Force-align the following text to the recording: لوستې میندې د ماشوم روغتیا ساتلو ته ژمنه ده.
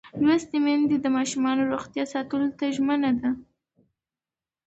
لوستې 0.25 0.57
میندې 0.65 0.97
د 1.01 1.05
ماشوم 1.15 1.43
روغتیا 1.71 2.03
ساتلو 2.13 2.47
ته 2.57 2.65
ژمنه 2.75 3.11
ده. 3.19 3.29